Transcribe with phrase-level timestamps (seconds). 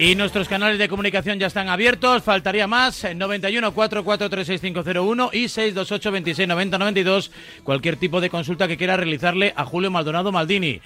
[0.00, 6.48] Y nuestros canales de comunicación ya están abiertos, faltaría más, 91 4436501 y 628 26
[6.48, 7.32] 92,
[7.64, 10.80] cualquier tipo de consulta que quiera realizarle a Julio Maldonado Maldini.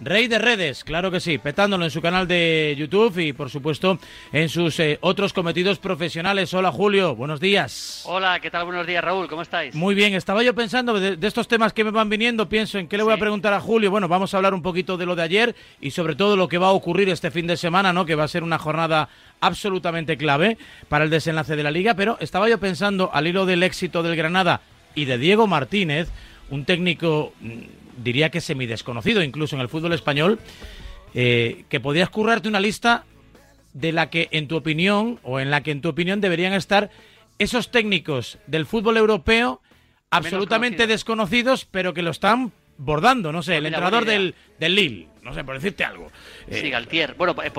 [0.00, 3.98] Rey de redes, claro que sí, petándolo en su canal de YouTube y por supuesto
[4.32, 6.54] en sus eh, otros cometidos profesionales.
[6.54, 8.04] Hola Julio, buenos días.
[8.06, 8.64] Hola, ¿qué tal?
[8.64, 9.74] Buenos días Raúl, ¿cómo estáis?
[9.74, 12.96] Muy bien, estaba yo pensando de, estos temas que me van viniendo, pienso en qué
[12.96, 13.90] le voy a preguntar a Julio.
[13.90, 16.58] Bueno, vamos a hablar un poquito de lo de ayer y sobre todo lo que
[16.58, 18.06] va a ocurrir este fin de semana, ¿no?
[18.06, 19.08] Que va a ser una jornada
[19.40, 20.58] absolutamente clave
[20.88, 24.14] para el desenlace de la liga, pero estaba yo pensando al hilo del éxito del
[24.14, 24.60] Granada
[24.94, 26.08] y de Diego Martínez,
[26.50, 30.38] un técnico mm, diría que semidesconocido incluso en el fútbol español,
[31.14, 33.04] eh, que podías currarte una lista
[33.72, 36.90] de la que en tu opinión, o en la que en tu opinión deberían estar
[37.38, 39.60] esos técnicos del fútbol europeo
[40.10, 45.08] absolutamente desconocidos, pero que lo están bordando, no sé, pues el entrenador del, del Lille,
[45.28, 46.10] no sé, por decirte algo.
[46.50, 47.14] Sí, eh, Galtier.
[47.14, 47.50] Bueno, eh,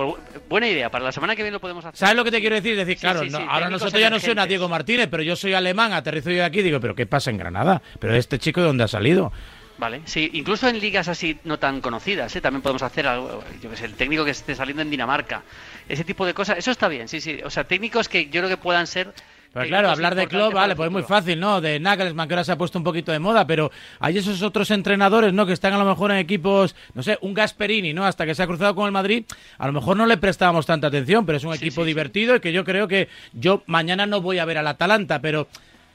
[0.47, 1.97] buena idea, para la semana que viene lo podemos hacer.
[1.97, 2.75] ¿Sabes lo que te quiero decir?
[2.75, 6.43] decir, claro, ahora nosotros ya no suena Diego Martínez, pero yo soy alemán, aterrizo yo
[6.43, 7.81] aquí y digo, pero ¿qué pasa en Granada?
[7.99, 9.31] ¿Pero este chico de dónde ha salido?
[9.77, 12.41] Vale, sí, incluso en ligas así no tan conocidas, ¿eh?
[12.41, 15.43] también podemos hacer algo, yo que sé, el técnico que esté saliendo en Dinamarca,
[15.87, 18.49] ese tipo de cosas, eso está bien, sí, sí, o sea, técnicos que yo creo
[18.49, 19.13] que puedan ser
[19.53, 21.59] pero claro, hablar de club, vale, pues es muy fácil, ¿no?
[21.59, 24.69] De Nagelsmann, que ahora se ha puesto un poquito de moda, pero hay esos otros
[24.71, 25.45] entrenadores, ¿no?
[25.45, 28.05] Que están a lo mejor en equipos, no sé, un Gasperini, ¿no?
[28.05, 29.25] Hasta que se ha cruzado con el Madrid,
[29.57, 32.53] a lo mejor no le prestábamos tanta atención, pero es un equipo divertido y que
[32.53, 35.47] yo creo que yo mañana no voy a ver al Atalanta, pero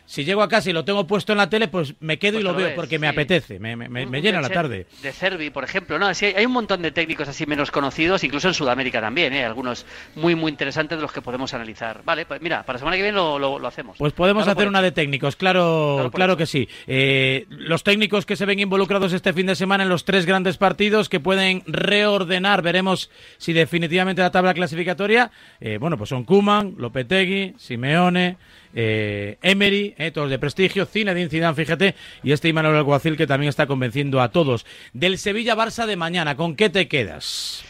[0.06, 2.42] si llego a casa y lo tengo puesto en la tele, pues me quedo y
[2.42, 4.86] pues lo, veo porque me apetece, me, me, llena la tarde.
[5.02, 8.48] De Cervi, por ejemplo, no, sí, hay un montón de técnicos así menos conocidos, incluso
[8.48, 9.44] en Sudamérica también, ¿eh?
[9.44, 12.02] algunos muy muy interesantes de los que podemos analizar.
[12.04, 13.96] Vale, pues mira, para la semana que viene lo, lo, hacemos.
[13.98, 16.68] Pues podemos hacer una de técnicos, claro, claro, que sí.
[16.86, 20.58] Eh, los técnicos que se ven involucrados este fin de semana en los tres grandes
[20.58, 25.30] partidos que pueden reordenar, veremos si definitivamente la tabla clasificatoria,
[25.60, 28.36] eh, bueno, pues son Kuman, Lopetegui, Simeone
[28.74, 33.48] eh, Emery, eh, todos de prestigio, Zinedine Zidane, fíjate, y este Imanol Alguacil que también
[33.48, 34.66] está convenciendo a todos.
[34.92, 37.64] Del Sevilla-Barça de mañana, ¿con qué te quedas?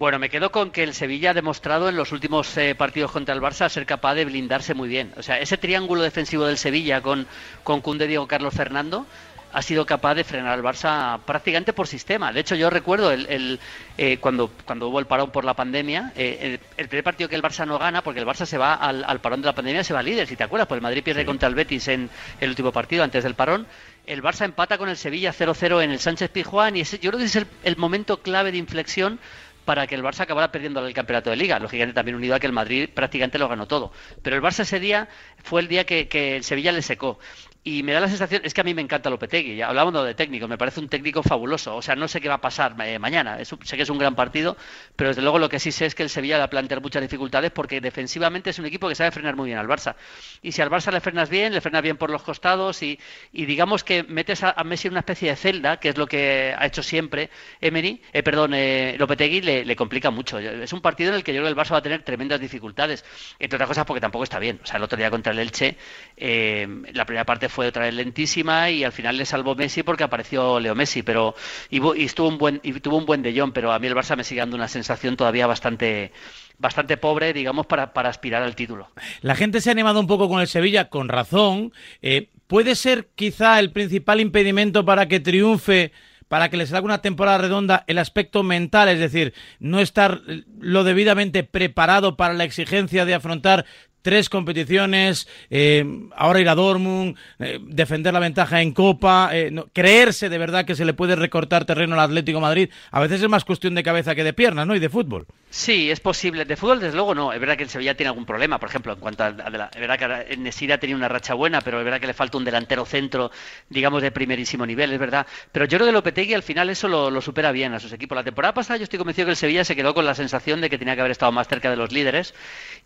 [0.00, 3.34] Bueno, me quedo con que el Sevilla ha demostrado en los últimos eh, partidos contra
[3.34, 5.12] el Barça ser capaz de blindarse muy bien.
[5.18, 7.26] O sea, ese triángulo defensivo del Sevilla con,
[7.64, 9.06] con Cunde, Diego, Carlos Fernando,
[9.52, 12.32] ha sido capaz de frenar al Barça prácticamente por sistema.
[12.32, 13.58] De hecho, yo recuerdo el,
[13.98, 17.42] eh, cuando, cuando hubo el parón por la pandemia, eh, el, primer partido que el
[17.42, 20.02] Barça no gana, porque el Barça se va al, parón de la pandemia, se va
[20.02, 23.02] líder, si te acuerdas, pues el Madrid pierde contra el Betis en el último partido
[23.02, 23.66] antes del parón.
[24.06, 27.18] El Barça empata con el Sevilla 0-0 en el Sánchez Pizjuán y ese, yo creo
[27.18, 29.18] que es el, el momento clave de inflexión
[29.64, 31.58] para que el Barça acabara perdiendo el campeonato de liga.
[31.58, 33.92] Lógicamente también unido a que el Madrid prácticamente lo ganó todo.
[34.22, 35.08] Pero el Barça ese día
[35.44, 37.18] fue el día que, que el Sevilla le secó
[37.62, 40.14] y me da la sensación, es que a mí me encanta Lopetegui, ya hablábamos de
[40.14, 42.98] técnico, me parece un técnico fabuloso, o sea, no sé qué va a pasar eh,
[42.98, 44.56] mañana, sé que es un gran partido,
[44.96, 47.02] pero desde luego lo que sí sé es que el Sevilla va a plantear muchas
[47.02, 49.96] dificultades porque defensivamente es un equipo que sabe frenar muy bien al Barça,
[50.40, 52.98] y si al Barça le frenas bien, le frenas bien por los costados y,
[53.32, 56.64] digamos que metes a, Messi en una especie de celda, que es lo que ha
[56.64, 57.28] hecho siempre
[57.60, 61.42] Emery, eh, perdón, eh, Lopetegui le, complica mucho, es un partido en el que yo
[61.42, 63.04] creo que el Barça va a tener tremendas dificultades,
[63.38, 65.76] entre otras cosas porque tampoco está bien, o sea, el otro día contra el Elche,
[66.16, 70.58] la primera parte fue otra vez lentísima y al final le salvó Messi porque apareció
[70.60, 71.34] Leo Messi, pero
[71.68, 74.16] y, estuvo un buen y tuvo un buen de Jong, pero a mí el Barça
[74.16, 76.12] me sigue dando una sensación todavía bastante
[76.58, 78.88] bastante pobre, digamos, para, para aspirar al título.
[79.22, 81.72] La gente se ha animado un poco con el Sevilla, con razón.
[82.02, 85.92] Eh, ¿Puede ser quizá el principal impedimento para que triunfe
[86.30, 90.20] para que le salga una temporada redonda el aspecto mental, es decir, no estar
[90.60, 93.66] lo debidamente preparado para la exigencia de afrontar
[94.02, 95.84] tres competiciones, eh,
[96.16, 100.74] ahora ir a Dortmund, eh, defender la ventaja en Copa, eh, creerse de verdad que
[100.74, 104.14] se le puede recortar terreno al Atlético Madrid, a veces es más cuestión de cabeza
[104.14, 104.74] que de piernas, ¿no?
[104.74, 105.26] Y de fútbol.
[105.50, 106.44] Sí, es posible.
[106.44, 107.32] De fútbol, desde luego, no.
[107.32, 109.80] Es verdad que el Sevilla tiene algún problema, por ejemplo, en cuanto a, la, es
[109.80, 112.86] verdad que Nesira tenía una racha buena, pero es verdad que le falta un delantero
[112.86, 113.32] centro,
[113.68, 115.26] digamos, de primerísimo nivel, es verdad.
[115.50, 118.14] Pero yo creo que Lopetegui al final eso lo, lo supera bien a sus equipos.
[118.14, 120.70] La temporada pasada yo estoy convencido que el Sevilla se quedó con la sensación de
[120.70, 122.32] que tenía que haber estado más cerca de los líderes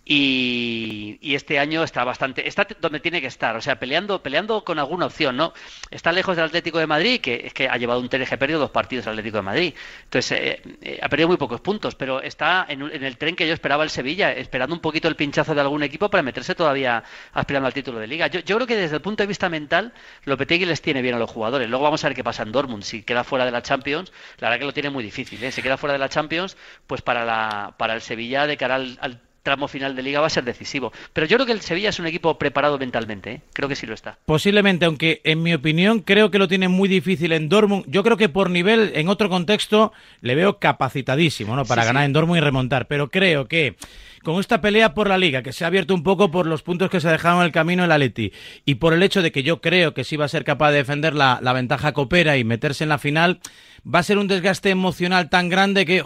[0.06, 4.78] y, este año está bastante está donde tiene que estar o sea peleando peleando con
[4.78, 5.52] alguna opción no
[5.90, 8.70] está lejos del Atlético de Madrid que es que ha llevado un TNG perdido dos
[8.70, 9.74] partidos al Atlético de Madrid.
[10.04, 13.54] Entonces eh, eh, ha perdido muy pocos puntos pero está en, el tren que yo
[13.54, 17.02] esperaba el Sevilla esperando un poquito el pinchazo de algún equipo para meterse todavía
[17.32, 18.26] aspirando al título de Liga.
[18.28, 19.92] Yo, creo que desde el punto de vista mental
[20.24, 21.68] Lopetegui les tiene bien a los jugadores.
[21.68, 24.12] Luego vamos a ver qué pasa en Dortmund si queda fuera de la Champions.
[24.38, 25.52] La verdad que lo tiene muy difícil ¿eh?
[25.52, 29.20] si queda fuera de la Champions pues para la para el Sevilla de cara al
[29.44, 30.92] tramo final de liga va a ser decisivo.
[31.12, 33.40] Pero yo creo que el Sevilla es un equipo preparado mentalmente, ¿eh?
[33.52, 34.18] creo que sí lo está.
[34.24, 37.84] Posiblemente, aunque en mi opinión creo que lo tiene muy difícil en Dortmund.
[37.86, 39.92] Yo creo que por nivel, en otro contexto,
[40.22, 41.64] le veo capacitadísimo, ¿no?
[41.64, 42.88] Para ganar en Dortmund y remontar.
[42.88, 43.76] Pero creo que
[44.24, 46.90] con esta pelea por la liga, que se ha abierto un poco por los puntos
[46.90, 48.32] que se dejaron en el camino el Atleti,
[48.64, 50.78] y por el hecho de que yo creo que sí va a ser capaz de
[50.78, 53.40] defender la, ventaja copera y meterse en la final,
[53.86, 56.02] va a ser un desgaste emocional tan grande que,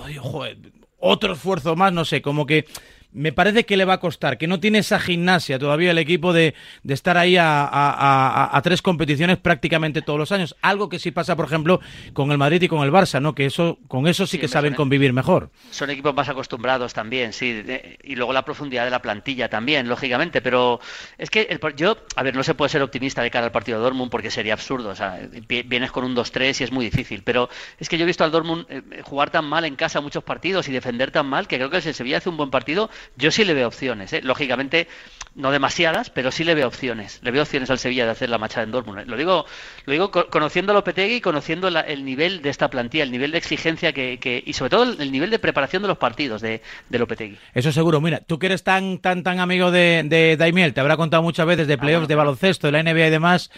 [0.98, 2.66] otro esfuerzo más, no sé, como que
[3.12, 6.32] me parece que le va a costar, que no tiene esa gimnasia todavía el equipo
[6.32, 10.56] de, de estar ahí a, tres competiciones prácticamente todos los años.
[10.60, 11.80] Algo que sí pasa, por ejemplo,
[12.12, 13.34] con el Madrid y con el Barça, ¿no?
[13.34, 15.50] Que eso, con eso sí, que saben convivir mejor.
[15.70, 17.64] Son equipos más acostumbrados también, sí.
[18.02, 20.42] y luego la profundidad de la plantilla también, lógicamente.
[20.42, 20.80] Pero
[21.16, 23.78] es que el, yo, a ver, no se puede ser optimista de cara al partido
[23.78, 24.90] de Dortmund porque sería absurdo.
[24.90, 25.18] O sea,
[25.48, 27.22] vienes con un 2-3 y es muy difícil.
[27.22, 30.24] Pero es que yo he visto al Dortmund eh, jugar tan mal en casa muchos
[30.24, 32.90] partidos y defender tan mal que creo que si el Sevilla hace un buen partido
[33.16, 34.20] yo sí le veo opciones, ¿eh?
[34.22, 34.88] lógicamente
[35.34, 37.20] no demasiadas, pero sí le veo opciones.
[37.22, 39.00] Le veo opciones al Sevilla de hacer la marcha en Dortmund.
[39.00, 39.04] ¿eh?
[39.06, 39.46] Lo digo,
[39.86, 43.38] lo digo conociendo a Lopetegui y conociendo el nivel de esta plantilla, el nivel de
[43.38, 47.38] exigencia que, y sobre todo el, nivel de preparación de los partidos de, de, Lopetegui.
[47.54, 48.00] Eso seguro.
[48.00, 51.46] Mira, tú que eres tan tan tan amigo de, de Daimiel, te habrá contado muchas
[51.46, 53.50] veces de ah, playoffs, de baloncesto, de la NBA y demás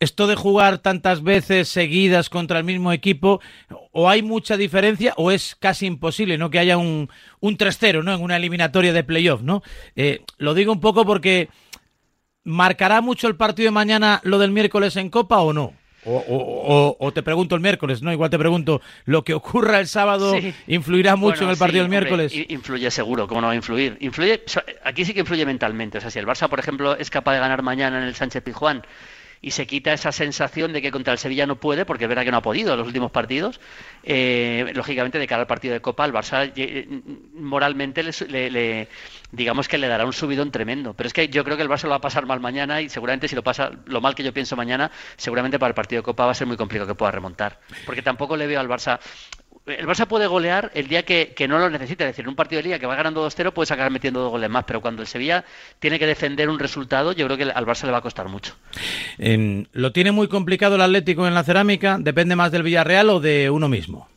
[0.00, 3.40] esto de jugar tantas veces seguidas contra el mismo equipo,
[3.92, 6.50] o hay mucha diferencia o es casi imposible, ¿no?
[6.50, 7.10] Que haya un,
[7.40, 8.14] un 3-0, ¿no?
[8.14, 9.62] En una eliminatoria de playoff, ¿no?
[9.96, 11.48] Eh, lo digo un poco porque
[12.44, 15.74] ¿marcará mucho el partido de mañana lo del miércoles en Copa o no?
[16.04, 18.12] O, te pregunto el miércoles, ¿no?
[18.12, 20.34] Igual te pregunto, ¿lo que ocurra el sábado
[20.66, 22.32] influirá mucho en el partido del miércoles?
[22.34, 23.96] influye seguro, ¿cómo no va a influir?
[24.00, 24.42] Influye,
[24.84, 25.98] aquí sí que influye mentalmente.
[25.98, 28.42] O sea, si el Barça, por ejemplo, es capaz de ganar mañana en el Sánchez
[28.42, 28.84] Pijuán
[29.40, 32.24] y se quita esa sensación de que contra el Sevilla no puede, porque es verdad
[32.24, 33.60] que no ha podido en los últimos partidos.
[34.02, 36.88] Eh, lógicamente, de cara al partido de Copa, al Barça eh,
[37.34, 38.88] moralmente le,
[39.32, 40.94] digamos que le dará un subidón tremendo.
[40.94, 42.88] Pero es que yo creo que el Barça lo va a pasar mal mañana y
[42.88, 46.04] seguramente si lo pasa lo mal que yo pienso mañana, seguramente para el partido de
[46.04, 47.60] Copa va a ser muy complicado que pueda remontar.
[47.86, 48.98] Porque tampoco le veo al Barça
[49.68, 52.04] el Barça puede golear el día que, no lo necesite.
[52.04, 54.30] Es decir, en un partido de liga que va ganando 2-0 puede sacar metiendo dos
[54.30, 55.44] goles más, pero cuando el Sevilla
[55.78, 58.54] tiene que defender un resultado, yo creo que al Barça le va a costar mucho.
[59.72, 61.98] ¿Lo tiene muy complicado el Atlético en la cerámica?
[61.98, 64.08] ¿Depende más del Villarreal o de uno mismo?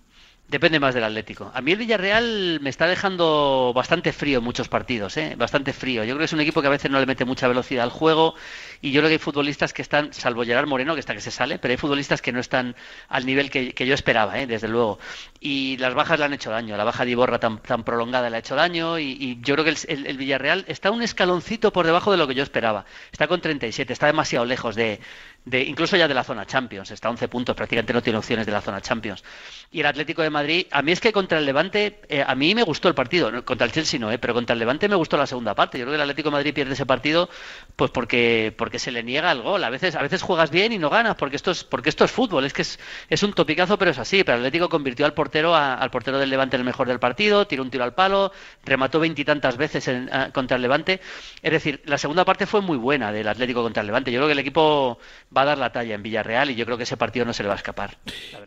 [0.51, 1.49] Depende más del Atlético.
[1.53, 5.35] A mí el Villarreal me está dejando bastante frío en muchos partidos, ¿eh?
[5.37, 6.03] bastante frío.
[6.03, 7.89] Yo creo que es un equipo que a veces no le mete mucha velocidad al
[7.89, 8.35] juego
[8.81, 11.29] y yo creo que hay futbolistas que están, salvo Gerard Moreno, que está que se
[11.29, 12.75] sale, pero hay futbolistas que no están
[13.09, 14.47] al nivel que, yo esperaba, ¿eh?
[14.47, 14.97] desde luego.
[15.39, 16.75] Y las bajas le han hecho daño.
[16.77, 19.75] La baja de Iborra tan, tan prolongada le ha hecho daño y, yo creo que
[19.87, 22.85] el, Villarreal está un escaloncito por debajo de lo que yo esperaba.
[23.11, 24.99] Está con 37, está demasiado lejos de,
[25.45, 26.91] de incluso ya de la zona Champions.
[26.91, 29.23] Está a 11 puntos, prácticamente no tiene opciones de la zona Champions.
[29.71, 32.53] Y el Atlético de Madrid, a mí es que contra el Levante, eh, a mí
[32.55, 35.17] me gustó el partido, contra el Chelsea no, eh, pero contra el Levante me gustó
[35.17, 35.77] la segunda parte.
[35.77, 37.29] Yo creo que el Atlético de Madrid pierde ese partido
[37.75, 39.63] pues porque se le niega el gol.
[39.63, 42.11] A veces, a veces juegas bien y no ganas, porque esto es, porque esto es
[42.11, 42.79] fútbol, es que es,
[43.09, 44.23] es un topicazo, pero es así.
[44.23, 47.63] Pero Atlético convirtió al portero, al portero del Levante en el mejor del partido, tiró
[47.63, 48.31] un tiro al palo,
[48.65, 49.89] remató veintitantas veces
[50.33, 51.01] contra el Levante.
[51.41, 54.11] Es decir, la segunda parte fue muy buena del Atlético contra el Levante.
[54.11, 54.99] Yo creo que el equipo
[55.35, 57.43] va a dar la talla en Villarreal y yo creo que ese partido no se
[57.43, 57.97] le va a escapar.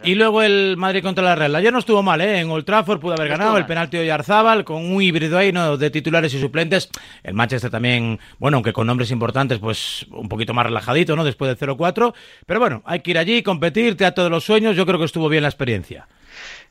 [0.03, 1.55] Y luego el Madrid contra la Real.
[1.55, 2.41] Ayer no estuvo mal, ¿eh?
[2.41, 5.77] En Old Trafford pudo haber ganado el penalti de Yarzábal con un híbrido ahí, ¿no?
[5.77, 6.89] De titulares y suplentes.
[7.23, 11.25] El Manchester también, bueno, aunque con nombres importantes, pues un poquito más relajadito, ¿no?
[11.25, 12.15] Después del 0-4.
[12.47, 14.77] Pero bueno, hay que ir allí, competir, teatro de los sueños.
[14.77, 16.07] Yo creo que estuvo bien la experiencia.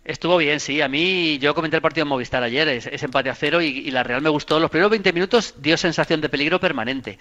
[0.05, 0.81] Estuvo bien, sí.
[0.81, 4.03] A mí, yo comenté el partido en Movistar ayer, es, empate a cero y, la
[4.03, 4.59] Real me gustó.
[4.59, 7.17] Los primeros 20 minutos dio sensación de peligro permanente.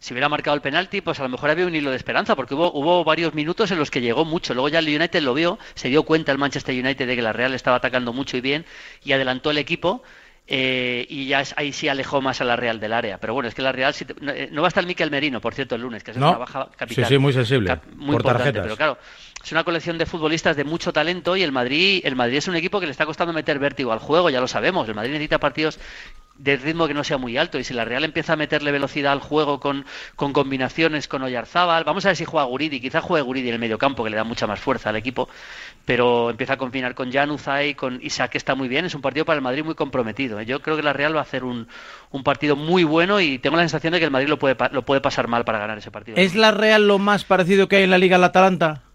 [0.00, 2.54] Si hubiera marcado el penalti, pues a lo mejor había un hilo de esperanza, porque
[2.54, 4.54] hubo, hubo varios minutos en los que llegó mucho.
[4.54, 7.32] Luego ya el United lo vio, se dio cuenta el Manchester United de que la
[7.32, 8.64] Real estaba atacando mucho y bien
[9.04, 10.02] y adelantó el equipo.
[10.48, 13.18] Eh, y ya ahí sí alejó más a la Real del área.
[13.18, 15.74] Pero bueno, es que la Real eh, no, va a estar Miquel Merino, por cierto,
[15.74, 17.04] el lunes, que es una baja capital.
[17.04, 17.80] Sí, sí, muy sensible.
[17.96, 18.98] Muy importante, pero claro,
[19.42, 22.54] es una colección de futbolistas de mucho talento y el Madrid, el Madrid es un
[22.54, 24.88] equipo que le está costando meter vértigo al juego, ya lo sabemos.
[24.88, 25.80] El Madrid necesita partidos
[26.38, 29.12] de ritmo que no sea muy alto y si la Real empieza a meterle velocidad
[29.12, 29.84] al juego con,
[30.16, 33.60] con combinaciones con Oyarzábal, vamos a ver si juega Guridi, quizá juegue Guridi en el
[33.60, 35.28] medio campo que le da mucha más fuerza al equipo,
[35.84, 39.24] pero empieza a combinar con Januzaj, con Isaac que está muy bien, es un partido
[39.24, 40.38] para el Madrid muy comprometido.
[40.40, 40.46] ¿eh?
[40.46, 41.68] Yo creo que la Real va a hacer un,
[42.10, 44.82] un partido muy bueno y tengo la sensación de que el Madrid lo puede, lo
[44.82, 46.16] puede pasar mal para ganar ese partido.
[46.18, 48.85] ¿Es la Real lo más parecido que hay en la Liga al Atalanta?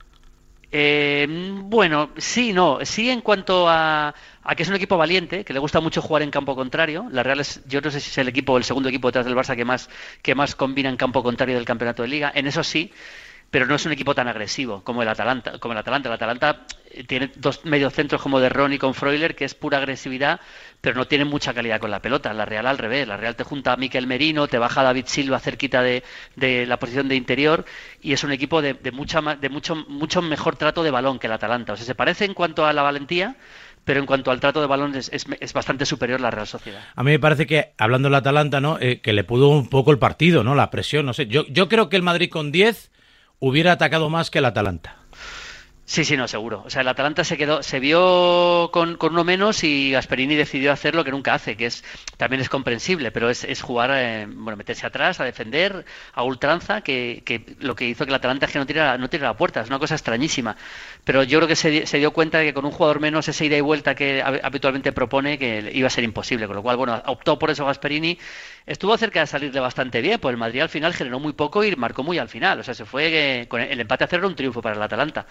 [0.73, 1.27] Eh,
[1.63, 2.79] bueno, sí, no.
[2.85, 4.13] Sí en cuanto a,
[4.55, 7.07] que es un equipo valiente, que le gusta mucho jugar en campo contrario.
[7.11, 9.35] La Real es, yo no sé si es el equipo, el segundo equipo detrás del
[9.35, 9.89] Barça que más,
[10.21, 12.31] que más combina en campo contrario del campeonato de liga.
[12.33, 12.91] En eso sí.
[13.51, 15.59] Pero no es un equipo tan agresivo como el Atalanta.
[15.59, 16.07] Como el Atalanta.
[16.07, 16.65] El Atalanta
[17.05, 20.39] tiene dos mediocentros como de Ron y con Freuler, que es pura agresividad,
[20.79, 22.33] pero no tiene mucha calidad con la pelota.
[22.33, 23.05] La Real al revés.
[23.09, 26.01] La Real te junta a Miquel Merino, te baja David Silva cerquita de,
[26.37, 27.65] de la posición de interior
[28.01, 31.27] y es un equipo de, de, mucha, de mucho, mucho mejor trato de balón que
[31.27, 31.73] el Atalanta.
[31.73, 33.35] O sea, se parece en cuanto a la valentía,
[33.83, 36.81] pero en cuanto al trato de balón es, es, es, bastante superior la Real Sociedad.
[36.95, 38.77] A mí me parece que, hablando del Atalanta, ¿no?
[38.79, 40.55] Eh, que le pudo un poco el partido, ¿no?
[40.55, 41.27] La presión, no sé.
[41.27, 42.91] Yo, yo creo que el Madrid con 10
[43.41, 44.95] hubiera atacado más que el Atalanta.
[45.91, 46.63] Sí, sí, no, seguro.
[46.65, 50.71] O sea, el Atalanta se quedó, se vio con, con, uno menos y Gasperini decidió
[50.71, 51.83] hacer lo que nunca hace, que es
[52.15, 55.83] también es comprensible, pero es, es jugar, eh, bueno, meterse atrás, a defender,
[56.13, 59.09] a ultranza, que, que, lo que hizo que el Atalanta es que no tira, no
[59.09, 60.55] tira la puerta, es una cosa extrañísima.
[61.03, 63.43] Pero yo creo que se, se, dio cuenta de que con un jugador menos esa
[63.43, 67.03] ida y vuelta que habitualmente propone que iba a ser imposible, con lo cual, bueno,
[67.07, 68.17] optó por eso Gasperini.
[68.65, 71.75] Estuvo cerca de salirle bastante bien, pues el Madrid al final generó muy poco y
[71.75, 72.59] marcó muy al final.
[72.59, 75.25] O sea, se fue que, con el empate a cero un triunfo para el Atalanta.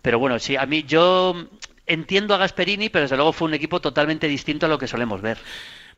[0.00, 1.48] Pero bueno, sí, a mí yo
[1.86, 5.20] entiendo a Gasperini, pero desde luego fue un equipo totalmente distinto a lo que solemos
[5.20, 5.38] ver.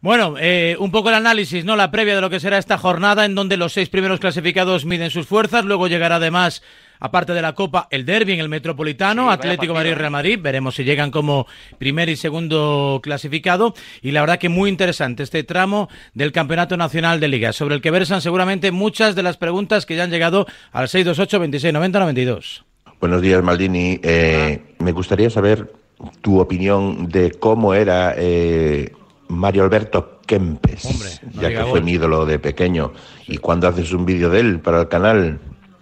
[0.01, 1.77] Bueno, eh, un poco el análisis, ¿no?
[1.77, 5.11] La previa de lo que será esta jornada en donde los seis primeros clasificados miden
[5.11, 5.67] sus fuerzas.
[5.67, 6.63] Luego llegará además,
[7.01, 10.39] aparte de la Copa, el derby en el Metropolitano, sí, Atlético Madrid Real Madrid.
[10.41, 11.47] Veremos si llegan como
[11.79, 13.75] primer y segundo clasificado.
[14.03, 17.81] Y la verdad que muy interesante este tramo del Campeonato Nacional de Liga, sobre el
[17.81, 21.99] que versan seguramente muchas de las preguntas que ya han llegado al 628 26 90
[21.99, 22.65] 92.
[23.01, 23.99] Buenos días, Maldini.
[24.03, 25.73] Eh, me gustaría saber
[26.21, 28.93] tu opinión de cómo era eh,
[29.29, 31.71] Mario Alberto Kempes, Hombre, no ya que gol.
[31.71, 32.93] fue mi ídolo de pequeño.
[33.27, 35.41] Y cuando haces un vídeo de él para el canal,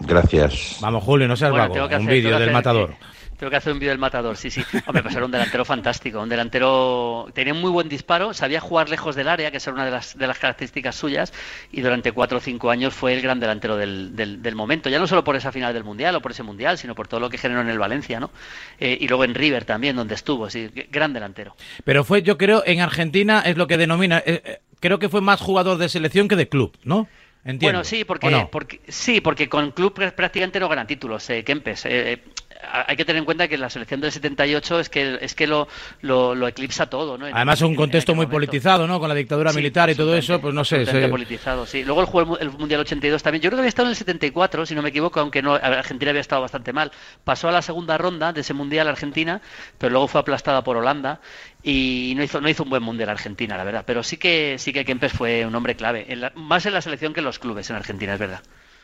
[0.09, 0.79] gracias.
[0.81, 1.75] Vamos, Julio, no seas Bueno, vago.
[1.75, 2.95] tengo que Un hacer- vídeo del hacer- matador.
[3.39, 4.65] Tengo que hacer un vídeo del matador, sí, sí.
[4.87, 8.89] Hombre, pues era un delantero fantástico, un delantero tenía un muy buen disparo, sabía jugar
[8.89, 11.33] lejos del área, que esa era una de las, de las características suyas,
[11.71, 14.99] y durante cuatro o cinco años fue el gran delantero del, del, del momento, ya
[14.99, 17.31] no solo por esa final del Mundial o por ese Mundial, sino por todo lo
[17.31, 18.33] que generó en el Valencia, ¿no?
[18.81, 21.55] Eh, y luego en River también, donde estuvo, sí, gran delantero.
[21.85, 24.19] Pero fue, yo creo, en Argentina es lo que denomina.
[24.27, 27.07] eh, eh, creo que fue más jugador de selección que de club, ¿no?
[27.49, 27.79] Entiendo.
[27.79, 28.51] Bueno, sí, ¿O porque, no?
[28.51, 31.87] porque sí, porque con club pr- prácticamente no ganan títulos, eh, Kempes.
[31.87, 32.23] Eh, eh,
[32.61, 35.69] hay que tener en cuenta que la selección del 78 es que es que lo,
[36.01, 37.27] lo, lo eclipsa todo, ¿no?
[37.27, 38.99] En- Además, un en- en contexto muy politizado, ¿no?
[39.01, 40.85] Con la dictadura Sí, militar y todo eso, pues no sé.
[40.87, 41.85] se- politizado, sí.
[41.85, 43.43] Luego el, mu- el Mundial 82 también.
[43.43, 46.11] Yo creo que había estado en el 74, si no me equivoco, aunque no Argentina
[46.11, 46.91] había estado bastante mal.
[47.25, 49.41] Pasó a la segunda ronda de ese Mundial Argentina,
[49.79, 51.21] pero luego fue aplastada por Holanda
[51.63, 53.85] y no hizo no hizo un buen Mundial Argentina, la verdad.
[53.87, 56.81] Pero sí que sí que Kempes fue un hombre clave, en la- más en la
[56.83, 58.41] selección que en los clubes en Argentina, es verdad.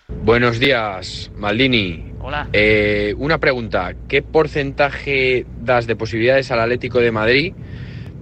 [0.09, 2.13] Buenos días, Maldini.
[2.21, 2.49] Hola.
[2.53, 7.55] Eh, una pregunta, ¿qué porcentaje das de posibilidades al Atlético de Madrid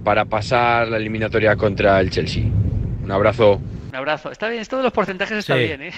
[0.05, 2.45] para pasar la eliminatoria contra el Chelsea?
[2.45, 3.61] Un abrazo.
[3.89, 4.31] Un abrazo.
[4.31, 5.61] Está bien, esto de los porcentajes está Sí.
[5.65, 5.93] bien, ¿eh?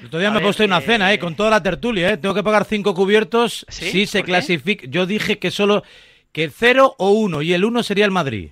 [0.00, 1.18] El otro día A me puesto una cena, ¿eh?
[1.18, 2.16] Con toda la tertulia, ¿eh?
[2.16, 3.90] Tengo que pagar cinco cubiertos ¿Sí?
[3.90, 4.86] si se clasifica.
[4.88, 5.82] Yo dije que solo.
[6.32, 8.50] Que cero o uno, y el uno sería el Madrid.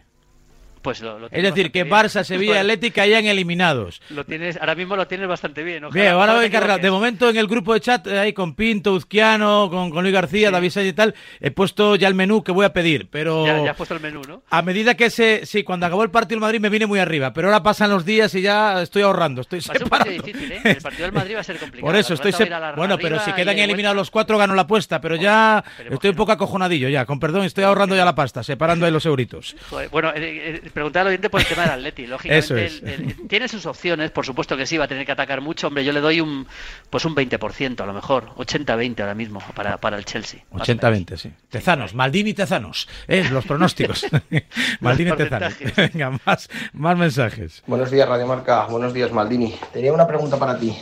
[0.85, 1.95] Pues lo, lo Es decir, que bien.
[1.97, 4.03] Barça, Sevilla y Bueno, Atlético hayan eliminados.
[4.11, 5.83] Lo tienes, ahora mismo lo tienes bastante bien.
[5.85, 6.79] ojalá- Bien, ahora voy.
[6.81, 10.13] De momento en el grupo de chat, eh, ahí con Pinto, Uzquiano, con, con Luis
[10.15, 10.53] García, Sí.
[10.53, 13.65] David Sánchez y tal, he puesto ya el menú que voy a pedir, pero Ya,
[13.65, 14.43] ya has puesto el menú, ¿no?
[14.51, 17.33] a medida que se, sí, cuando acabó el partido del Madrid me vine muy arriba,
[17.33, 20.11] pero ahora pasan los días y ya estoy ahorrando, estoy separando.
[20.13, 20.61] difícil, ¿eh?
[20.65, 21.87] El partido del Madrid va a ser complicado.
[21.91, 22.33] Por eso estoy
[22.77, 26.33] bueno, pero si quedan eliminados los cuatro gano la apuesta, pero ya estoy un poco
[26.33, 29.57] acojonadillo ya, con perdón, estoy ahorrando ya la pasta, separando ahí los euritos.
[29.71, 32.07] Joder, Bueno, eh, eh, preguntar al oyente por el tema del Atleti.
[32.09, 32.83] Lógicamente, Eso es.
[32.83, 35.69] el- el- tiene sus opciones, por supuesto que sí, va a tener que atacar mucho.
[35.69, 36.47] Hombre, yo le doy un
[36.91, 40.41] pues un 20%, a lo mejor, 80-20 ahora mismo para, para el Chelsea.
[40.53, 40.85] más o menos.
[40.85, 41.33] 80-20, sí.
[41.49, 44.05] Tezanos, Maldini Tezanos, eh, los pronósticos.
[44.81, 45.55] Maldini Tezanos.
[45.55, 45.93] porcentajes.
[45.95, 47.63] Venga, más, más mensajes.
[47.67, 48.67] Buenos días, Radio Marca.
[48.67, 49.55] Buenos días, Maldini.
[49.73, 50.77] Tenía una pregunta para ti.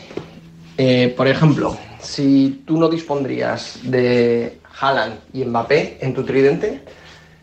[0.79, 6.83] Eh, por ejemplo, si tú no dispondrías de Haaland y Mbappé en tu tridente,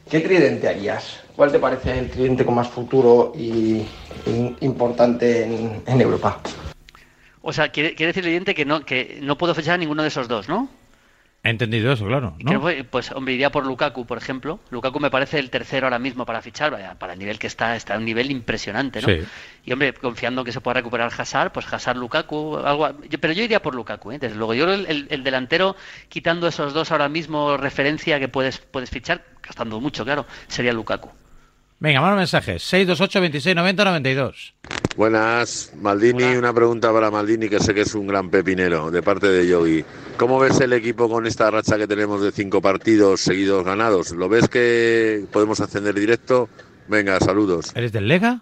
[0.09, 1.19] ¿qué tridente harías?
[1.35, 3.85] ¿Cuál te parece el tridente con más futuro y,
[4.61, 6.39] importante en, Europa?
[7.41, 10.01] O sea, quiere, quiere decir el oyente que no, que no puedo fechar a ninguno
[10.01, 10.67] de esos dos, ¿no?
[11.41, 12.35] He entendido eso, claro.
[12.89, 14.59] Pues hombre, iría por Lukaku, por ejemplo.
[14.71, 17.77] Lukaku me parece el tercero ahora mismo para fichar, vaya, para el nivel que está,
[17.77, 19.07] está a un nivel impresionante, ¿no?
[19.07, 19.21] Sí.
[19.63, 22.89] Y hombre, confiando que se pueda recuperar Hazard, pues Hazard, Lukaku, algo.
[23.09, 24.19] yo- pero yo iría por Lukaku, ¿eh?
[24.19, 24.53] desde luego.
[24.53, 25.77] Yo el- el delantero,
[26.09, 31.09] quitando esos dos ahora mismo referencia que puedes, puedes fichar, gastando mucho, claro, sería Lukaku.
[31.79, 32.61] Venga, más mensajes.
[32.63, 34.53] 628 26 90 92.
[34.97, 36.39] Buenas, Maldini, Hola.
[36.39, 39.85] una pregunta para Maldini, que sé que es un gran pepinero, de parte de Yogi.
[40.17, 44.11] ¿Cómo ves el equipo con esta racha que tenemos de cinco partidos seguidos ganados?
[44.11, 46.49] ¿Lo ves que podemos ascender directo?
[46.89, 47.71] Venga, saludos.
[47.75, 48.41] ¿Eres del Lega?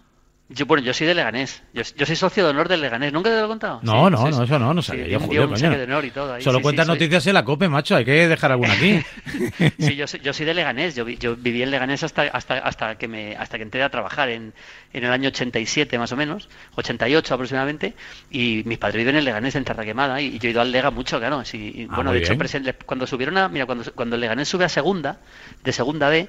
[0.50, 1.62] Yo, bueno, yo soy de Leganés.
[1.74, 3.12] Yo, yo soy socio de honor del Leganés.
[3.12, 3.80] ¿Nunca te lo he contado?
[3.82, 4.42] No, Sí, no, sí, no, sí.
[4.44, 5.78] eso no, no Sí, sabía di yo, un Julio, día un saque coño.
[5.78, 6.42] de honor y todo ahí.
[6.42, 8.98] Solo Sí, sí, cuentas noticias en la COPE, macho, hay que dejar alguna aquí.
[9.78, 10.94] Sí, yo soy, yo soy de Leganés.
[10.94, 14.30] Yo, yo viví en Leganés hasta, hasta, hasta que me hasta que entré a trabajar
[14.30, 14.54] en,
[14.94, 17.94] en el año 87 más o menos, 88 aproximadamente.
[18.30, 20.20] Y mis padres viven en Leganés, en Tarraquemada.
[20.22, 21.44] Y yo he ido al Lega mucho, claro.
[21.44, 22.64] Sí, y, Ah, bueno, de hecho, bien.
[22.64, 23.48] le- cuando subieron a.
[23.50, 25.18] Mira, cuando, cuando el Leganés sube a segunda,
[25.62, 26.28] de segunda B.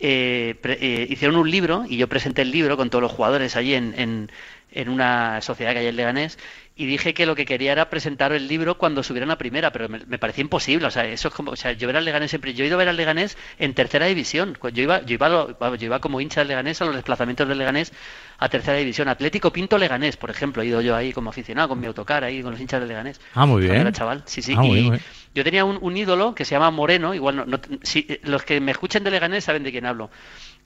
[0.00, 3.56] eh, pre- eh, hicieron un libro y yo presenté el libro con todos los jugadores
[3.56, 4.30] allí en, en,
[4.72, 6.38] en una sociedad que hay en Leganés
[6.76, 9.88] y dije que lo que quería era presentar el libro cuando subieran a primera, pero
[9.88, 12.30] me, me parecía imposible, o sea, eso es como, o sea, yo ver al Leganés
[12.30, 15.28] siempre, yo he ido a ver al Leganés en tercera división, yo iba, yo iba,
[15.28, 17.92] lo- yo iba como hincha del Leganés a los desplazamientos del Leganés
[18.38, 21.80] a tercera división, Atlético Pinto Leganés, por ejemplo, he ido yo ahí como aficionado con
[21.80, 23.20] mi autocar ahí con los hinchas del Leganés.
[23.34, 23.74] Ah, muy bien.
[23.74, 25.02] era chaval, sí, sí, Ah, y bien, muy bien.
[25.34, 28.60] yo tenía un, un ídolo que se llama Moreno, igual no, no- si, los que
[28.60, 30.10] me escuchen de Leganés saben de quién hablo.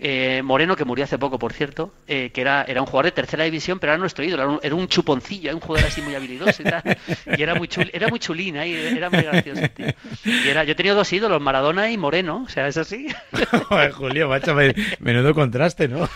[0.04, 3.12] Eh, Moreno, que murió hace poco, por cierto, eh, que era, era un jugador de
[3.12, 6.02] tercera división, pero era nuestro ídolo, era un, era un chuponcillo, era un jugador así
[6.02, 6.82] muy habilidoso y tal.
[7.38, 9.86] Y era muy, chul, era muy chulín ahí, era muy gracioso, tío.
[10.24, 13.06] Y era, yo he tenido dos ídolos, Maradona y Moreno, o sea, es así.
[13.68, 16.08] Joder, Julio, macho, me- menudo contraste, ¿no?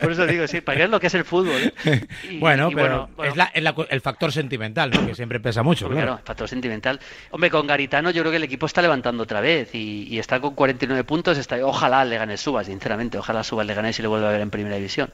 [0.00, 1.72] Por eso digo, sí, para que veas lo que es el fútbol.
[1.86, 2.06] ¿eh?
[2.30, 5.06] Y- bueno, y pero bueno, es, la- es el factor sentimental, ¿no?
[5.06, 6.20] Que siempre pesa mucho, Claro, claro.
[6.22, 7.00] factor sentimental.
[7.30, 10.38] Hombre, con Garitano yo creo que el equipo está levantando otra vez y, y está
[10.38, 11.38] con 49 puntos.
[11.38, 13.05] Está, ojalá el Leganés suba, sinceramente.
[13.14, 15.10] Ojalá suba el Leganés y le vuelva a ver en primera división.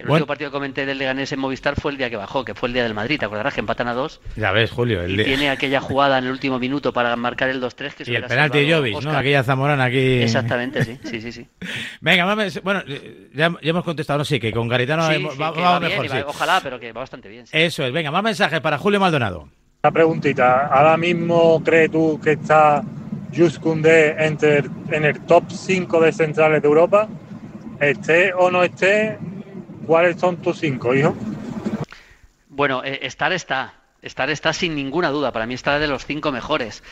[0.00, 0.12] El Bueno.
[0.14, 2.68] último partido que comenté del Leganés en Movistar fue el día que bajó, que fue
[2.68, 3.18] el día del Madrid.
[3.18, 4.20] ¿Te acordarás que empatan a dos?
[4.36, 7.60] Ya ves, Julio, el Y tiene aquella jugada en el último minuto para marcar el
[7.60, 9.16] 2-3 que se y el penalti de Jovic, ¿no?
[9.16, 10.22] Aquella zamorana aquí.
[10.22, 11.32] Exactamente, sí, sí, sí.
[11.32, 11.46] sí.
[12.00, 15.34] Venga, mames, bueno, eh, ya, ya hemos contestado, no, sí, que con Garitano Sí, hemos-
[15.34, 16.22] sí, va, que va va bien mejor, y va- sí.
[16.26, 17.46] Ojalá, pero que va bastante bien.
[17.46, 17.52] sí.
[17.56, 19.48] Eso es, venga, más mensajes para Julio Maldonado.
[19.82, 20.66] Una preguntita.
[20.68, 22.82] ¿Ahora mismo crees tú que está
[23.36, 24.58] Just Koundé entre,
[24.90, 27.06] en el top 5 de centrales de Europa?
[27.80, 29.18] Esté o no esté,
[29.86, 31.16] ¿cuáles son tus 5, hijo?
[32.48, 33.74] Bueno, eh, estar está.
[34.00, 35.32] Estar está sin ninguna duda.
[35.32, 36.82] Para mí está de los cinco mejores.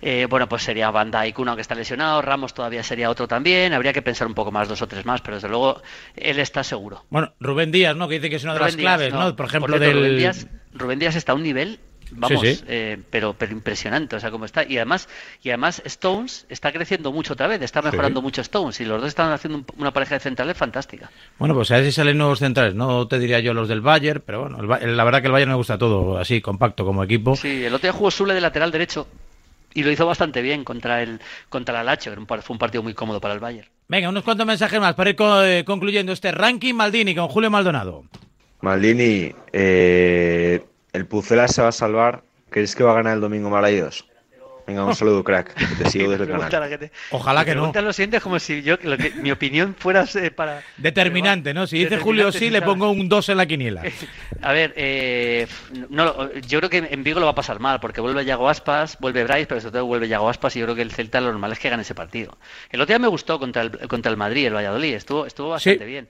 [0.00, 3.74] Eh, bueno, pues sería Van Dijk uno que está lesionado, Ramos todavía sería otro también.
[3.74, 5.82] Habría que pensar un poco más, dos o tres más, pero desde luego
[6.16, 7.04] él está seguro.
[7.10, 8.08] Bueno, Rubén Díaz, ¿no?
[8.08, 9.36] Que dice que es una de las Díaz, claves, ¿no?
[9.36, 9.96] Por ejemplo, cierto, del.
[9.96, 11.78] Rubén Díaz, Rubén Díaz está a un nivel,
[12.12, 12.64] vamos, Sí, sí.
[12.68, 14.64] eh, pero, pero impresionante, o sea, como está.
[14.64, 15.08] Y además,
[15.42, 19.08] y además Stones está creciendo mucho otra vez, está mejorando mucho Stones y los dos
[19.08, 21.10] están haciendo un- una pareja de centrales fantástica.
[21.38, 22.74] Bueno, pues a ver si salen nuevos centrales.
[22.74, 25.50] No te diría yo los del Bayern, pero bueno, el la verdad que el Bayern
[25.50, 27.36] me gusta todo así, compacto como equipo.
[27.36, 29.06] Sí, el otro día jugó Sule de lateral derecho
[29.74, 31.82] y lo hizo bastante bien contra el contra
[32.16, 33.68] un par- fue un partido muy cómodo para el Bayern.
[33.88, 37.50] Venga, unos cuantos mensajes más para ir co- eh, concluyendo este ranking Maldini con Julio
[37.50, 38.04] Maldonado.
[38.60, 42.22] Maldini, eh, el Pucela se va a salvar.
[42.50, 44.06] ¿Crees que va a ganar el domingo Maraidos?
[44.64, 45.54] Venga, un saludo, crack.
[45.78, 46.42] que Te sigo desde el canal.
[47.10, 47.72] Ojalá que no.
[47.72, 51.66] lo siguiente como si yo lo que, mi opinión fuera eh, para Determinante, ¿no?
[51.66, 53.82] Si dice Julio sí, le pongo un 2 en la quiniela.
[54.42, 55.48] A ver, eh,
[55.88, 58.48] no, lo- yo creo que en Vigo lo va a pasar mal, porque vuelve Yago
[58.48, 61.20] Aspas, vuelve Bryce, pero sobre todo vuelve Yago Aspas y yo creo que el Celta
[61.20, 62.36] lo normal es que gane ese partido.
[62.70, 65.84] El otro día me gustó contra el, contra el Madrid, el Valladolid, estuvo, estuvo bastante
[65.84, 65.90] Sí.
[65.90, 66.08] bien.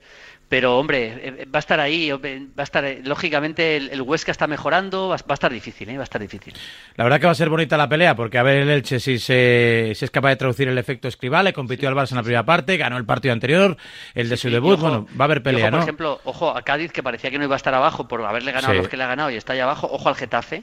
[0.53, 4.03] Pero, hombre, eh, va a estar ahí, hombre, va a estar, eh, lógicamente el, el
[4.03, 5.95] Huesca está mejorando, va, a- va a estar difícil, ¿eh?
[5.95, 6.53] va a estar difícil.
[6.95, 9.17] La verdad que va a ser bonita la pelea, porque a ver el Elche si,
[9.17, 12.21] se, si es capaz de traducir el efecto Escribal, le compitió al Barça en la
[12.23, 13.77] primera parte, ganó el partido anterior,
[14.13, 15.83] el de su debut, ojo- bueno, va a haber pelea, ojo, por ¿no?
[15.83, 18.73] ejemplo, ojo a Cádiz, que parecía que no iba a estar abajo por haberle ganado
[18.73, 18.77] Sí.
[18.77, 19.89] a los que le ha ganado y está ahí abajo.
[19.91, 20.61] Ojo al Getafe,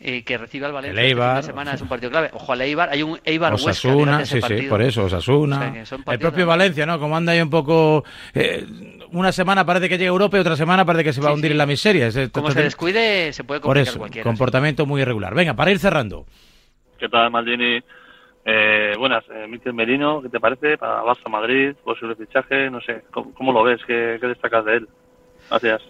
[0.00, 2.30] eh, que recibe al Valencia El este fin Eibar, de semana, es un partido clave.
[2.32, 3.70] Ojo al Eibar, hay un Eibar Huesca.
[3.70, 5.56] Osasuna, ese sí, sí, por eso, Osasuna.
[5.82, 6.98] O sea, el propio de- Valencia, ¿no?
[6.98, 8.04] Como anda ahí un poco...
[8.34, 8.66] eh,
[9.12, 11.32] una semana parece que llega a Europa y otra semana parece que se va a
[11.32, 11.52] hundir sí.
[11.52, 12.06] en la miseria.
[12.08, 14.24] Es- Como se entonces, descuide, se puede Por complicar eso, cualquiera.
[14.24, 15.34] comportamiento muy irregular.
[15.34, 16.26] Venga, para ir cerrando.
[16.98, 17.80] ¿Qué tal, Maldini?
[18.44, 20.78] Eh, buenas, eh, Miquel Merino, ¿qué te parece?
[20.78, 23.80] Para Barça Madrid, posible fichaje, no sé, ¿cómo, cómo lo ves?
[23.86, 24.88] ¿Qué, ¿Qué destacas de él?
[25.50, 25.82] Gracias.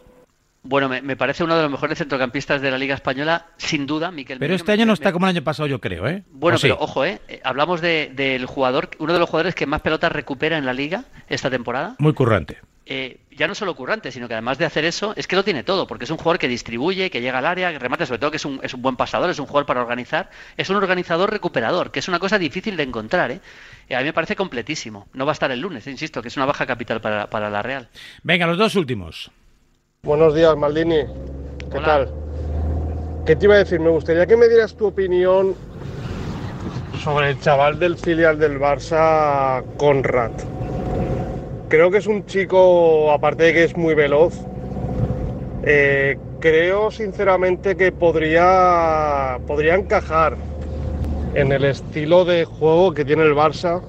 [0.69, 4.11] Bueno, me, me parece uno de los mejores centrocampistas de la Liga Española, sin duda,
[4.11, 4.57] Miquel Pero Merino.
[4.57, 6.23] este año Me- no me- está como el año pasado, yo creo, ¿eh?
[6.31, 7.21] Bueno, pero ojo, ¿eh?
[7.29, 10.73] Eh, Hablamos de- del jugador, uno de los jugadores que más pelotas recupera en la
[10.73, 11.95] Liga esta temporada.
[11.99, 12.59] Muy currante.
[12.89, 15.65] eh, ya no solo currante, sino que además de hacer eso, es que lo tiene
[15.65, 18.31] todo, porque es un jugador que distribuye, que llega al área, que remata, sobre todo
[18.31, 21.29] que es un, es un buen pasador, es un jugador para organizar, es un organizador
[21.33, 23.41] recuperador, que es una cosa difícil de encontrar, ¿eh?
[23.89, 25.09] Y a mí me parece completísimo.
[25.15, 27.61] No va a estar el lunes, insisto, que es una baja capital para, para la
[27.61, 27.89] Real.
[28.23, 29.33] Venga, los dos últimos.
[30.07, 31.05] Buenos días, Maldini.
[31.69, 31.85] ¿Qué Hola.
[31.85, 32.09] tal?
[33.27, 33.81] ¿Qué te iba a decir?
[33.81, 35.57] Me gustaría que me dieras tu opinión
[37.03, 40.31] sobre el chaval del filial del Barça, Conrad.
[41.69, 44.35] Creo que es un chico, aparte de que es muy veloz,
[45.65, 50.37] eh, creo sinceramente que podría, podría encajar
[51.35, 53.83] en el estilo de juego que tiene el Barça.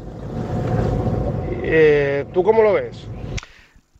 [1.61, 3.07] Eh, ¿Tú cómo lo ves?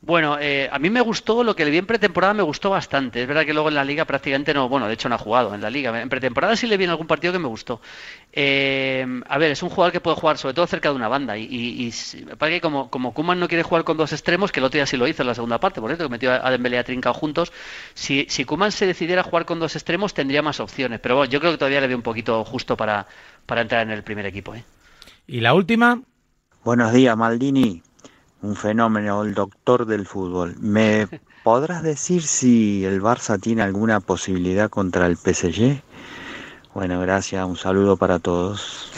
[0.07, 3.21] Bueno, eh, a mí me gustó, lo que le vi en pretemporada me gustó bastante.
[3.21, 5.53] Es verdad que luego en la liga prácticamente no, bueno, de hecho no ha jugado
[5.53, 6.01] en la liga.
[6.01, 7.81] En pretemporada sí le vi en algún partido que me gustó.
[8.31, 11.37] Eh, a ver, es un jugador que puede jugar sobre todo cerca de una banda.
[11.37, 14.53] Y, y, y me parece que como, como Kuman no quiere jugar con dos extremos,
[14.53, 16.31] que el otro día sí lo hizo en la segunda parte, por cierto, que metió
[16.31, 17.51] a Dembélé y a Trincao juntos.
[17.93, 21.01] Si, si Kuman se decidiera jugar con dos extremos, tendría más opciones.
[21.01, 23.07] Pero bueno, yo creo que todavía le veo un poquito justo para,
[23.45, 24.55] para entrar en el primer equipo.
[24.55, 24.63] ¿eh?
[25.27, 26.01] Y la última.
[26.63, 27.83] Buenos días, Maldini
[28.41, 30.55] un fenómeno, el doctor del fútbol.
[30.59, 31.07] ¿Me
[31.43, 35.83] podrás decir si el Barça tiene alguna posibilidad contra el PSG?
[36.73, 38.96] Bueno, gracias, un saludo para todos.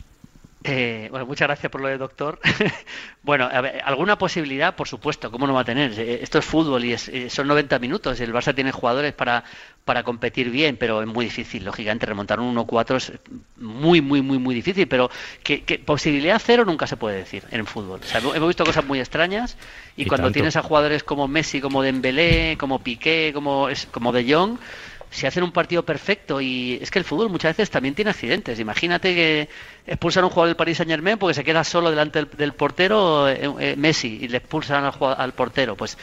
[0.63, 2.37] Eh, bueno, muchas gracias por lo de doctor.
[3.23, 5.97] bueno, a ver, alguna posibilidad, por supuesto, ¿cómo no va a tener?
[5.97, 8.19] Eh, esto es fútbol y es, eh, son 90 minutos.
[8.19, 9.45] El Barça tiene jugadores para,
[9.85, 12.05] para competir bien, pero es muy difícil, lógicamente.
[12.05, 13.13] Remontar un 1-4 es
[13.55, 15.09] muy, muy, muy, muy difícil, pero
[15.43, 18.01] que, que, posibilidad cero nunca se puede decir en fútbol.
[18.03, 19.55] O sea, hemos visto cosas muy extrañas
[19.95, 20.33] y, y cuando tanto.
[20.33, 24.57] tienes a jugadores como Messi, como Dembélé, como Piqué, como, como De Jong
[25.09, 28.59] si hacen un partido perfecto y es que el fútbol muchas veces también tiene accidentes.
[28.59, 29.49] Imagínate que
[29.87, 33.27] expulsan a un jugador del Paris Saint Germain porque se queda solo delante del, portero
[33.27, 35.75] eh, eh, Messi y le expulsan al, al portero.
[35.75, 35.97] Pues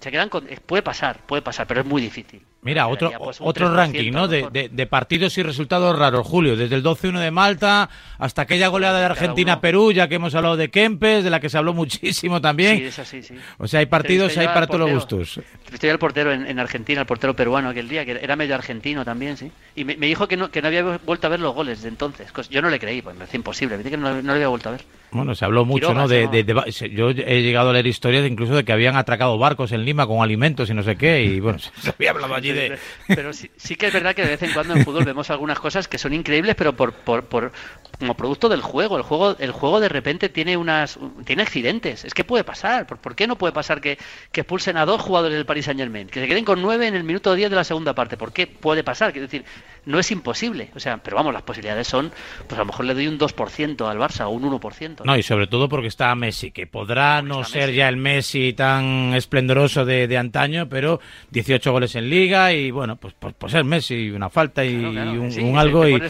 [0.00, 2.42] se quedan con, puede pasar, puede pasar, pero es muy difícil.
[2.60, 4.26] Mira, otro, pues otro ranking, ¿no?
[4.26, 6.56] De, de, de, partidos y resultados raros, Julio.
[6.56, 10.68] Desde el 12-1 de Malta hasta aquella goleada de Argentina-Perú, ya que hemos hablado de
[10.68, 12.78] Kempes, de la que se habló muchísimo también.
[12.78, 13.34] Sí, esa sí, sí.
[13.58, 15.40] O sea, hay partidos, hay para todos los gustos.
[15.72, 19.04] Estoy al portero en, en, Argentina, el portero peruano aquel día, que era medio argentino
[19.04, 19.52] también, sí.
[19.76, 21.88] Y me, me dijo que no, que no había vuelto a ver los goles de
[21.88, 22.32] entonces.
[22.50, 23.76] Yo no le creí, pues me parece imposible.
[23.76, 24.84] Me que no, no le había vuelto a ver.
[25.10, 26.08] Bueno, se habló mucho, Quiroga, ¿no?
[26.08, 29.72] De, de, de, yo he llegado a leer historias incluso de que habían atracado barcos
[29.72, 32.47] en Lima con alimentos y no sé qué, y bueno, se había hablado allí
[33.06, 35.58] Pero sí, sí, que es verdad que de vez en cuando en fútbol vemos algunas
[35.58, 37.52] cosas que son increíbles, pero por, por, por
[37.98, 38.96] como producto del juego.
[38.96, 42.04] El juego el juego de repente tiene unas tiene accidentes.
[42.04, 42.86] Es que puede pasar.
[42.86, 43.98] ¿Por, por qué no puede pasar que,
[44.32, 46.08] que expulsen a dos jugadores del Paris Saint Germain?
[46.08, 48.16] Que se queden con nueve en el minuto 10 de la segunda parte.
[48.16, 49.12] ¿Por qué puede pasar?
[49.12, 49.44] Quiero decir,
[49.88, 50.70] no es imposible.
[50.74, 52.12] O sea, pero vamos, las posibilidades son,
[52.46, 54.98] pues a lo mejor le doy un 2% al Barça o un 1%.
[54.98, 55.04] ¿no?
[55.04, 57.76] no, y sobre todo porque está Messi, que podrá no ser Messi.
[57.76, 62.96] ya el Messi tan esplendoroso de, de, antaño, pero 18 goles en liga y bueno,
[62.96, 65.22] pues, pues, pues es Messi, una falta y, claro, claro.
[65.22, 65.82] un, sí, un, algo.
[65.82, 66.00] Te, y...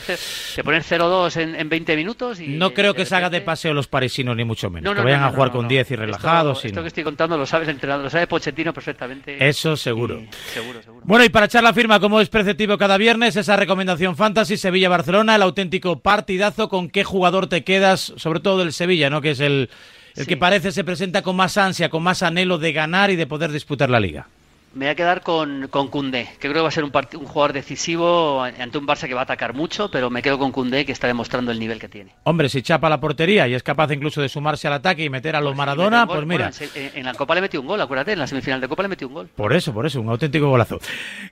[0.57, 2.49] te pones 0-2 en, en, 20 minutos y...
[2.49, 4.85] No creo que se haga de paseo los parisinos, ni mucho menos.
[4.85, 6.59] No, no, que vayan a jugar con 10 y relajados.
[6.59, 9.37] Esto, esto que estoy contando lo sabes entrenador, lo sabe Pochettino perfectamente.
[9.47, 10.21] Eso seguro.
[10.21, 11.07] Y, seguro, seguro.
[11.07, 15.37] Bueno, y para echar la firma, como es preceptivo cada viernes, esa recomendación fantasy Sevilla-Barcelona,
[15.37, 18.13] el auténtico partidazo, ¿con qué jugador te quedas?
[18.17, 19.21] Sobre todo del Sevilla, ¿no?
[19.21, 19.71] Que es el,
[20.17, 20.29] el sí.
[20.29, 23.53] que parece se presenta con más ansia, con más anhelo de ganar y de poder
[23.53, 24.29] disputar la liga.
[24.75, 27.27] Me voy a quedar con, con Koundé, que creo que va a ser un, un,
[27.27, 30.85] jugador decisivo ante un Barça que va a atacar mucho, pero me quedo con Koundé,
[30.85, 32.15] que está demostrando el nivel que tiene.
[32.25, 35.37] Hombre, si chapa la portería y es capaz incluso de sumarse al ataque y meter
[35.37, 36.51] a los pues Maradona, pues mira.
[36.57, 38.83] Bueno, en, en, la Copa le metió un gol, acuérdate, en la semifinal de Copa
[38.83, 39.29] le metió un gol.
[39.35, 40.79] Por eso, por eso, un auténtico golazo.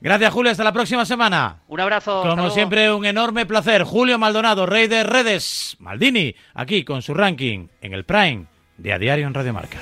[0.00, 1.58] Gracias, Julio, hasta la próxima semana.
[1.68, 2.22] Un abrazo.
[2.22, 3.82] Como siempre, un enorme placer.
[3.84, 8.46] Julio Maldonado, rey de redes, Maldini, aquí con su ranking en el Prime
[8.78, 9.78] de A Diario en Radio Marca.